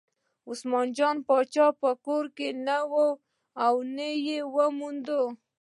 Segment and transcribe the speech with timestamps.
[0.49, 2.93] عثمان جان پاچا په کور کې نه و
[3.95, 5.07] نه یې وموند.